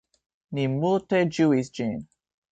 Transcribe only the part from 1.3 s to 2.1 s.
ĝuis ĝin.